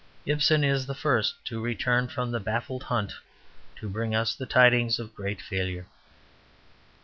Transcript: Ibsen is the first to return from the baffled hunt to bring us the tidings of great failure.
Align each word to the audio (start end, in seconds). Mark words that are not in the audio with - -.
Ibsen 0.25 0.63
is 0.63 0.87
the 0.87 0.95
first 0.95 1.35
to 1.45 1.61
return 1.61 2.07
from 2.07 2.31
the 2.31 2.39
baffled 2.39 2.81
hunt 2.81 3.13
to 3.75 3.87
bring 3.87 4.15
us 4.15 4.33
the 4.33 4.47
tidings 4.47 4.97
of 4.97 5.13
great 5.13 5.39
failure. 5.39 5.85